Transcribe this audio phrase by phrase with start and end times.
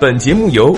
[0.00, 0.72] 本节目由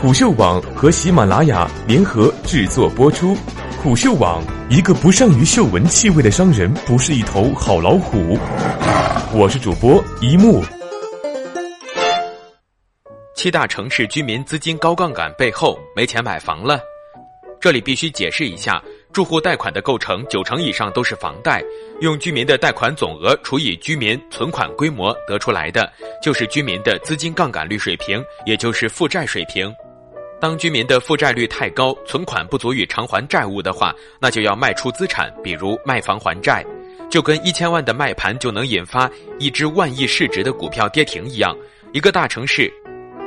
[0.00, 3.36] 虎嗅网和喜马拉雅联合制作播出。
[3.82, 8.38] 虎嗅网：一个不善于嗅闻气味的商人，不是一头好老虎。
[9.34, 10.64] 我是主播一木。
[13.36, 16.80] 七大城市居民资金高杠杆背后没钱买房了，
[17.60, 18.82] 这里必须解释一下。
[19.12, 21.62] 住户贷款的构成九成以上都是房贷，
[22.00, 25.92] 用居民的贷款总额除以居民存款规模得出来的，
[26.22, 29.72] 就是居民的资金杠杆率水平，也就是负债水平。
[30.40, 36.64] 当居民的负债率太高，存款不足以偿还债务的话，那就要卖出资产，比如卖房还债，
[37.10, 41.54] 就跟一千万的卖盘就能引发一只万亿市值的股票跌停一样。
[41.92, 42.72] 一个大城市。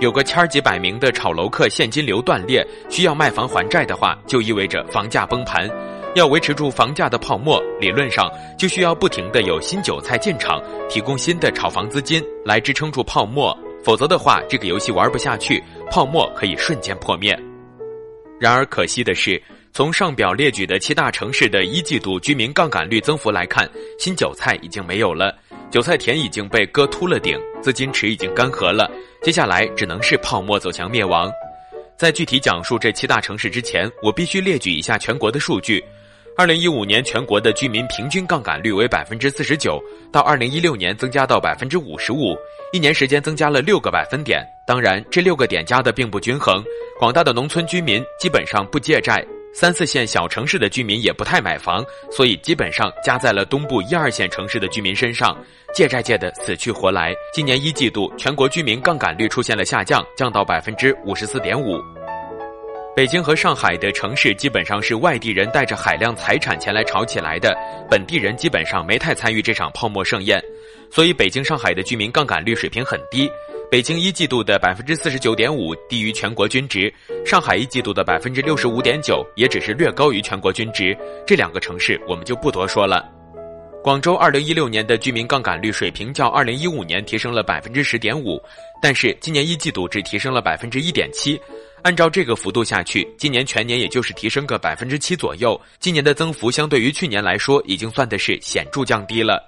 [0.02, 5.70] 有个千儿几百名的炒楼客现金流断裂，需要卖房还债的话，就意味着房价崩盘。
[6.16, 13.58] 要维持住房价的泡沫，理论上就需要不停的有新韭菜进场，提供新的炒房资金来支撑住泡沫。
[13.84, 17.38] 否则的话，这个游戏玩不下去，泡沫可以瞬间破灭。
[18.38, 19.41] 然而可惜的是，
[19.76, 25.37] 从上表列举的七大城市的一季度居民杠杆率增幅来看，新韭菜已经没有了。
[25.70, 28.90] 韭菜田已经被割秃了顶，资金池已经干涸了，
[29.21, 31.29] 接下来只能是泡沫走向灭亡。
[31.98, 35.84] 在具体讲述这七大城市之前，我必须列举一下全国的数据。
[36.37, 39.77] 二零一五年全国的居民平均杠杆率为百分之四十九，
[40.10, 42.34] 到二零一六年增加到百分之五十五，
[42.71, 44.41] 一年时间增加了六个百分点。
[44.65, 46.63] 当然，这六个点加的并不均衡，
[46.98, 49.21] 广大的农村居民基本上不借债。
[49.57, 55.34] 三四线小城市的居民也不太买房，所以基本上加在了东部一二线城市的居民身上，
[55.73, 57.15] 借债借的死去活来。
[57.34, 61.81] 今年一季度，全国居民杠杆率出现了下降，降到百分之五十四点五。
[62.98, 67.57] 北京和上海的城市基本上是外地人带着海量财产前来炒起来的，
[67.89, 70.38] 本地人基本上没太参与这场泡沫盛宴，
[70.91, 73.31] 所以北京、上海的居民杠杆率水平很低。
[73.75, 76.90] 北京一季度的百分之四十九点五低于全国均值，
[77.25, 80.97] 上海一季度的百分之六十五点九也只是略高于全国均值。
[81.28, 83.05] 这两个城市我们就不多说了。
[83.83, 88.41] 广州二零一六年的居民杠杆率水平较二零一五年提升了百分之十点五，
[88.81, 91.38] 但是今年一季度只提升了百分之一点七。
[91.81, 95.59] 按照这个幅度下去，今年全年也就是提升个百分之七左右。
[95.81, 99.45] 今年的增幅相对于去年来说，已经算的是显著降低了。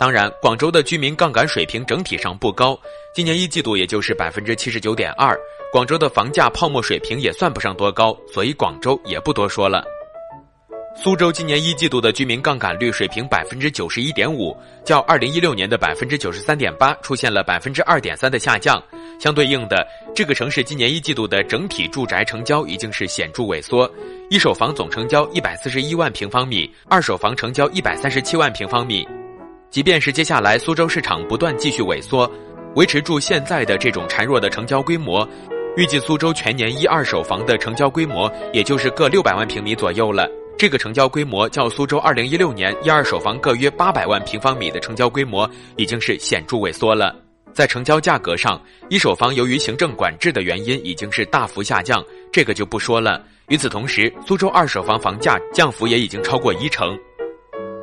[0.00, 2.74] 当然，广州的居民杠杆水平整体上不高，
[3.14, 5.38] 今年一季度也就是百分之七十九点二。
[5.70, 9.84] 广州的房价泡沫水平也算不上多高，所以广州也不多说了。
[10.96, 14.56] 苏州今年一季度的居民杠杆率水平百分之九十一点五，
[14.86, 18.82] 较二零一六年的百分之九十三点八出现了百分之二点三的下降。
[19.20, 23.88] 相对应的，这个城市今年一季度的整体住宅成交已经是显著萎缩，
[24.30, 29.06] 一手房总成交一百四十一万平方米，二手房成交一百三十七万平方米。
[29.70, 32.28] 即便是接下来苏州市场不断继续萎缩，
[32.74, 35.26] 维持住现在的这种孱弱的成交规模，
[35.76, 40.28] 预计苏州全年一二手房的成交规模也就是各六百万平米左右了。
[40.58, 47.14] 这个成交规模较苏州二零一六年一二手房各约八百万平方米的成交规模已经是显著萎缩了。
[47.54, 53.22] 在成交价格上，一手房由于行政管制的原因已经是大幅下降，这个就不说了。
[53.48, 56.96] 与此同时，苏州二手房房价降幅也已经超过一成。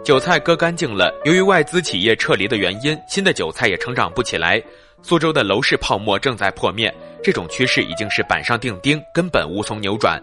[0.08, 4.64] 韭菜割干净了，由于外资企业撤离的原因，新的韭菜也成长不起来。
[5.02, 6.90] 苏州的楼市泡沫正在破灭，
[7.22, 10.18] 这种趋势已经是板上钉钉，根本无从扭转。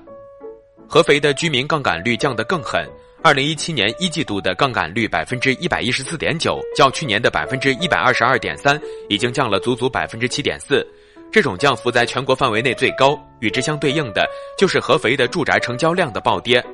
[0.88, 2.88] 合肥的居民杠杆率降得更狠，
[3.22, 8.80] 二零一七年一季度的杠杆率百分之一百一十四点九，较去年的百分之一百二十二点三，
[9.10, 10.82] 已经降了足足百分之七点四。
[11.30, 16.64] 这种降幅在全国范围内最高，与之相对应的就是合肥的住宅成交量的暴跌。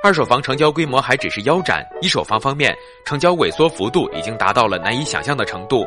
[0.00, 2.72] 二手房成交规模还只是腰斩，一手房方面
[3.04, 5.84] 成交萎缩幅度已经达到了难以想象的程度。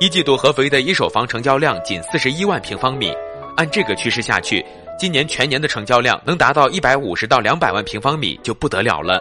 [0.00, 3.12] 一季度合肥的一手房成交量仅四十一万平方米，
[3.56, 4.64] 按这个趋势下去，
[4.98, 9.20] 今年全年的成交量能达到一百五十到两百万平方米就不得了了。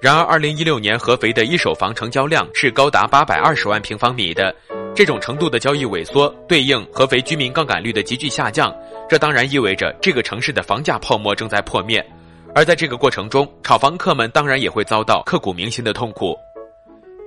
[0.00, 4.54] 然而，二零一六年合肥的一手房成交量是高达八百二十万平方米的，
[4.94, 8.72] 这种程度的交易萎缩，对应合肥居民杠杆率的急剧下降，
[9.08, 12.02] 这当然意味着这个城市的房价泡沫正在破灭。
[12.54, 16.36] 而在这个过程中，炒房客们当然也会遭到刻骨铭心的痛苦。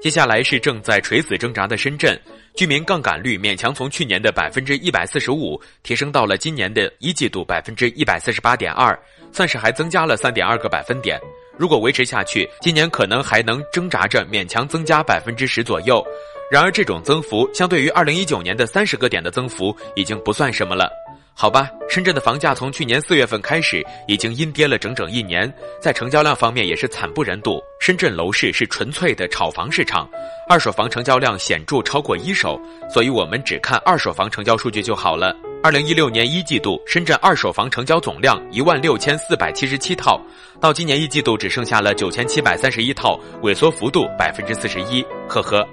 [0.02, 2.20] 接下来是正在垂死挣扎的深圳，
[2.56, 9.00] 居民杠杆率勉强从去年的百分之一百四十五提升到了今年的一季度百分之一百四十八点二，
[9.32, 11.18] 算是还增加了三点二个百分点。
[11.58, 16.06] 如果维持下去，今年可能还能挣扎着勉强增加百分之十左右。
[16.52, 20.92] 然而，这种增幅相对于二零一九年的三十个点的增幅已经不算什么了。
[21.36, 25.52] 好吧，深圳的房价从去年四月份开始已经阴跌了整整一年，
[25.82, 27.60] 在成交量方面也是惨不忍睹。
[27.82, 30.08] 深圳楼市是纯粹的炒房市场，
[30.48, 35.36] 二手房成交量显著超过一手，所以我们只看二手房成交数据就好了。
[35.64, 40.22] 二零一六年一季度，深圳二手房成交总量一万六千四百七十七套，
[40.62, 45.04] 到今年一季度只剩下了九千七百三十一套，萎缩幅度百分之四十一。
[45.28, 45.68] 呵呵。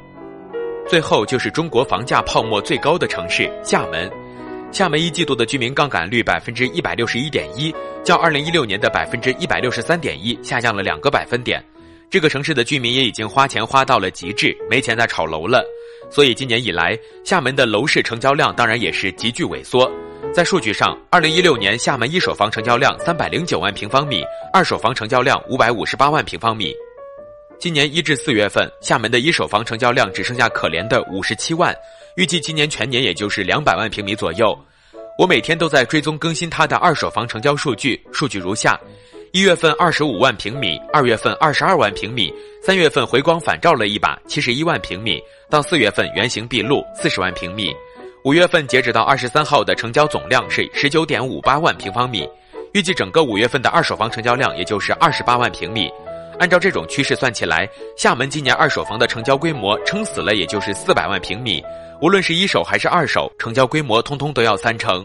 [0.88, 4.10] 最后就是中国房价泡沫最高的城市厦门。
[4.72, 7.74] 厦门一季度的居民杠杆率百分之一百六十一点一，
[8.04, 11.62] 较二零一六年的百分之一百六十三点一下降了两个百分点。
[12.08, 15.64] 这个城市的居民也已经花钱花到了极致，没钱再炒楼了。
[16.08, 19.90] 所以今年以来，厦门的楼市成交量当然也是急剧萎缩。
[20.32, 24.22] 在数据上，二零一六年厦门一手房成交量三百零九万平方米，
[24.52, 26.72] 二手房成交量五百五十八万平方米。
[27.60, 31.76] 今年一至四月份，厦门的一手房成交量只剩下可怜的五十七万。
[32.16, 34.58] 预计今年全年也就是两百万平米左右。
[35.18, 38.80] 我每天都在追踪更新它的二手房成交数据，数据如下：
[39.32, 45.20] 一月份二十五万平米，二月份二十二万平米，三月份回光返照了一把，七十一万平米，
[45.50, 47.74] 到四月份原形毕露，四十万平米。
[48.24, 52.26] 五月份截止到二十三号的成交总量是十九点五八万平方米，
[52.72, 55.90] 预计整个五月份的二手房成交量也就是二十八万平米。
[56.40, 61.62] 按照这种趋势算起来，厦门今年二手房的成交规模撑死了也就是四百万平米。
[62.00, 65.04] 无论是一手还是二手，成交规模通通都要三成。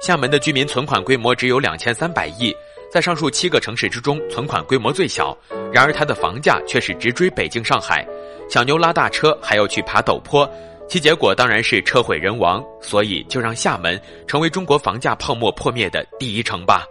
[0.00, 2.50] 厦门的居民存款规模只有两千三百亿，
[2.90, 5.36] 在上述七个城市之中，存款规模最小。
[5.70, 8.08] 然而它的房价却是直追北京、上海，
[8.48, 10.50] 小牛拉大车还要去爬陡坡，
[10.88, 12.64] 其结果当然是车毁人亡。
[12.80, 16.86] 所以就让厦门成为中国房价泡沫破灭的第一城吧。